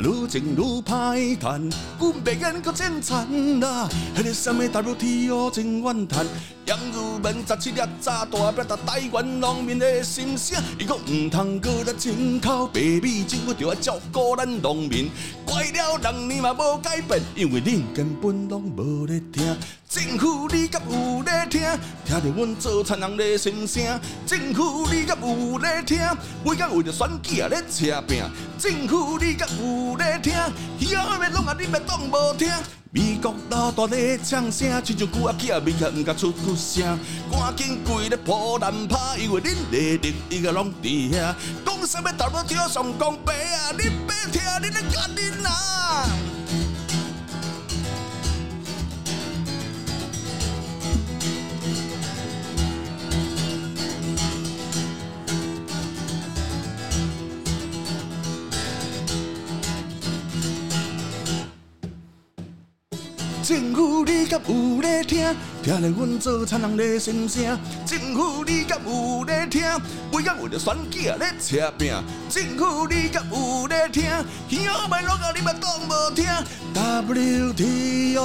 [0.00, 6.26] 愈情愈歹叹，阮袂瘾搁争产呐，迄个什么 WTO 真怨叹。
[6.64, 15.10] 杨如文十七粒早大表达台湾农民的心声，伊讲毋通搁来进口白米，政府就要照顾咱农民。
[15.44, 19.56] 怪了人年嘛无改变，因为恁根本拢无咧听。
[19.88, 21.60] 政府你敢有咧听？
[22.06, 24.00] 听着阮做田人的心声。
[24.24, 25.98] 政府你敢有咧听？
[26.44, 28.22] 每工为着选举咧车拼。
[28.56, 30.32] 政府你敢有咧听？
[30.78, 32.48] 以后要拢啊你咪当无听。
[32.94, 36.98] 美国老大咧唱声，亲像旧阿囝未克毋敢出句声，
[37.30, 41.34] 赶紧跪咧破烂拍，因为恁的敌伊个拢伫遐。
[41.64, 43.72] 讲啥物头要跳上江白啊？
[43.72, 46.06] 你别听，你咧干恁啊！
[63.52, 65.36] 政府你敢有咧听？
[65.62, 67.44] 听咧阮做田人的心声。
[67.84, 69.60] 政府你敢有咧听？
[70.10, 71.92] 每工为着选举咧车拼。
[72.30, 74.04] 政府你敢有咧听？
[74.10, 76.24] 耳后麦拢啊你嘛当无听。
[78.14, 78.16] WTO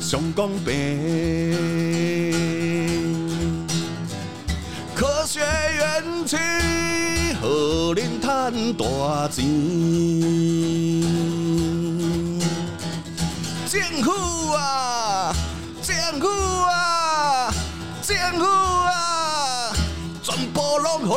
[0.00, 0.74] 上公平，
[4.96, 6.36] 科学园区，
[7.40, 10.67] 互恁赚大钱。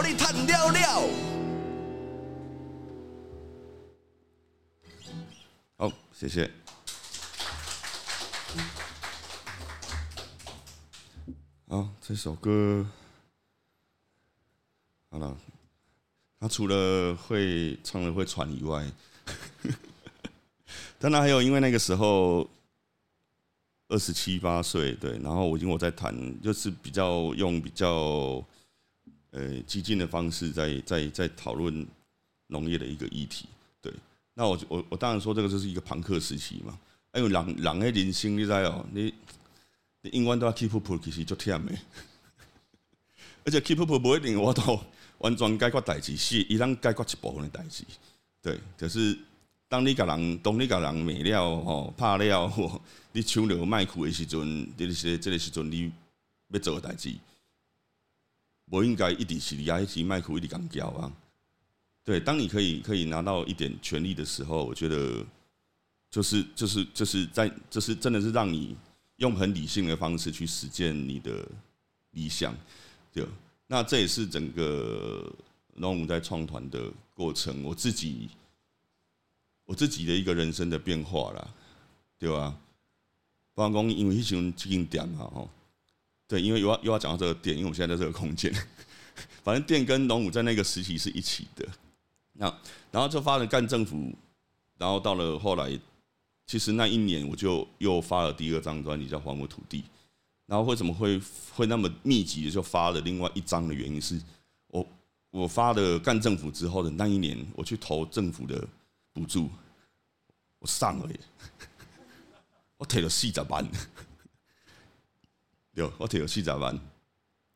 [0.04, 1.10] 你赚了了。
[5.78, 6.49] 好，谢谢。
[11.68, 12.86] 好，这首歌
[15.10, 15.38] 好了。
[16.39, 18.86] 他除了会唱的会传以外。
[20.97, 22.47] 当然还有，因为那个时候
[23.88, 28.43] 二十七八岁，对，然后我因为我在弹，就是比较用比较
[29.32, 31.86] 呃激进的方式，在在在讨论
[32.48, 33.48] 农业的一个议题，
[33.82, 33.92] 对。
[34.34, 36.80] 那我我我当然说这个就是一个朋克时期嘛，
[37.12, 39.14] 还有人人的人生，你知哦，你
[40.02, 41.74] 你永远都要 keep up，其实就忝的，
[43.44, 44.80] 而且 keep up 不一定我都
[45.18, 47.84] 完全解决代志，是伊能解决一部分的代志，
[48.42, 49.18] 对，就是。
[49.72, 52.82] 当你甲人，当你甲人灭了吼，拍了，
[53.14, 55.90] 你抢着麦克的时阵，这些这个时阵你
[56.50, 57.16] 要做的代志，
[58.72, 61.11] 我应该一直是你啊，一直麦克一直讲叫啊。
[62.03, 65.24] 对，当你可以可以拿到一点权利的时候，我觉得
[66.09, 68.76] 就是就是就是在就是真的是让你
[69.17, 71.45] 用很理性的方式去实践你的
[72.11, 72.55] 理想，
[73.13, 73.28] 对。
[73.67, 75.32] 那这也是整个
[75.76, 78.30] 龙舞在创团的过程，我自己。
[79.65, 81.47] 我自己的一个人生的变化啦，
[82.19, 82.53] 对吧？
[83.53, 85.49] 包括，因为迄时阵经营店嘛，吼，
[86.32, 88.50] 对，因为又要又要讲到这个店，因为我们现在在这个空间，
[89.44, 91.68] 反正店跟龙武在那个时期是一起的。
[92.32, 92.46] 那
[92.90, 94.16] 然后就发了干政府，
[94.78, 95.78] 然后到了后来，
[96.48, 99.80] 其实那一年我就又发了第二张专辑叫《还我土地》，
[100.46, 101.22] 然后为什么会
[101.54, 104.18] 会那么密集的就发了另外一张的原因是，
[104.68, 104.88] 我
[105.32, 108.66] 我发了干政府之后的那一年，我去投政府的。
[109.14, 109.50] 补助，
[110.60, 111.20] 我上了耶！
[112.80, 113.68] 我摕了四十万，
[115.74, 116.80] 对，我摕了四十万。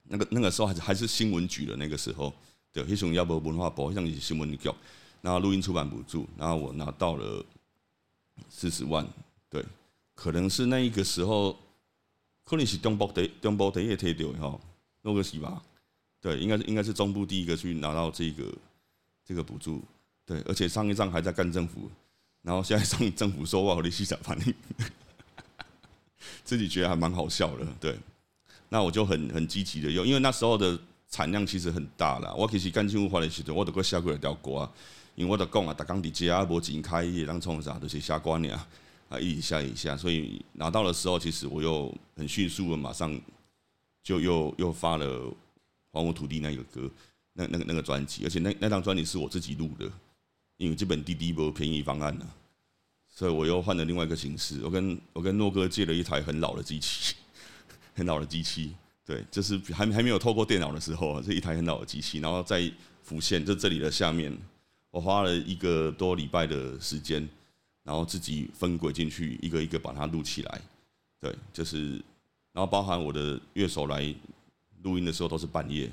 [0.03, 2.33] 那个那个时候还是还是新闻局的那个时候，
[2.71, 4.69] 对，那时候要不文化部，像是新闻局，
[5.21, 7.43] 然后录音出版补助，然后我拿到了
[8.49, 9.07] 四十万，
[9.49, 9.65] 对，
[10.13, 11.57] 可能是那一个时候，
[12.43, 14.59] 可能是中部的中部第一个摕到哈，
[15.01, 15.61] 那个是吧？
[16.21, 18.53] 对，应该是应该是中部第一个去拿到这个
[19.23, 19.81] 这个补助。
[20.25, 21.89] 对，而且上一仗还在干政府，
[22.41, 24.53] 然后现在上政府说话，我的细仔反应，
[26.43, 27.65] 自己觉得还蛮好笑的。
[27.79, 27.97] 对，
[28.69, 30.77] 那我就很很积极的用，因为那时候的
[31.09, 32.33] 产量其实很大了。
[32.35, 34.69] 我其实干政府发的时候，我都过下过来条歌，
[35.15, 38.67] 因为我都讲啊，打工底家无钱开业，当冲啥都是下关呀，
[39.09, 43.19] 啊一下一下，所以拿到的时候，其实我又很迅速的马上
[44.03, 45.05] 就又又发了
[45.91, 46.89] 《还我土地》那个歌，
[47.33, 49.91] 那那个那个专辑，而且那那张专辑是我自己录的。
[50.57, 52.25] 因为这本滴滴不便宜方案呢，
[53.15, 54.59] 所以我又换了另外一个形式。
[54.61, 57.15] 我跟我跟诺哥借了一台很老的机器，
[57.95, 58.73] 很老的机器，
[59.05, 62.69] 对，就是还还没有透过电脑的时候，这一台很老的机器，然后在
[63.01, 64.37] 浮现，就这里的下面，
[64.91, 67.25] 我花了一个多礼拜的时间，
[67.83, 70.61] 然后自己分轨进去，一个一个把它录起来，
[71.21, 71.91] 对，就是，
[72.51, 74.13] 然后包含我的乐手来
[74.83, 75.89] 录音的时候都是半夜，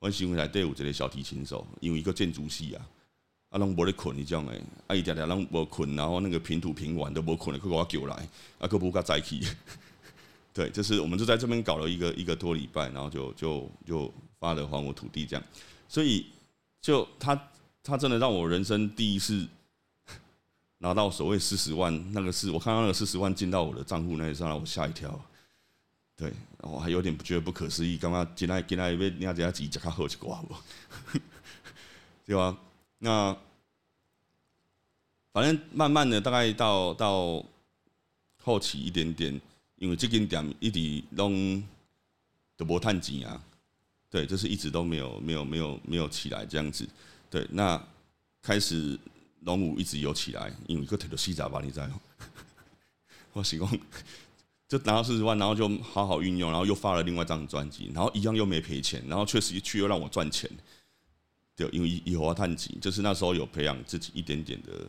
[0.00, 2.88] 阮新闻台底有一个小提琴手，因为一个建筑系啊，
[3.56, 8.14] 啊，拢无咧困，你种诶，啊，伊常常拢无困，然后那个平土平完都无困，佢给我叫来，
[8.58, 9.42] 啊，佮不佮再起。
[10.52, 15.42] 对，就是我们就在这边搞了一个一个多礼拜，然后就就就发了还我土地这样，
[15.88, 16.26] 所以
[16.82, 17.48] 就他
[17.82, 19.46] 他真的让我人生第一次
[20.78, 25.18] 拿到所谓四十万，那个是我看到那个四十万进到我的账户那一刹那，我吓一跳。
[26.14, 26.30] 对，
[26.60, 30.54] 我还有点不觉得不可思议，刚刚进来进来要你要这样子，只卡好一寡不？
[32.26, 32.54] 对吧？
[32.98, 33.36] 那
[35.36, 37.44] 反正慢慢的，大概到到
[38.42, 39.38] 后期一点点。
[39.74, 41.62] 因为这间店一直拢
[42.56, 43.38] 都无探钱啊，
[44.08, 46.88] 对，就是一直都没有没有没有没有起来这样子，
[47.28, 47.78] 对，那
[48.40, 48.98] 开始
[49.40, 51.90] 龙五一直有起来，因为个腿都细杂吧，你知道？
[53.34, 53.70] 我希望
[54.66, 60.50] 就拿到四十万，然后就好好运用，然后又发了另外一张专辑，然后一样又没赔钱，然后确实去又让我赚钱，
[61.54, 64.88] 对，因为以后探钱，就是那时候有培养自己一点点的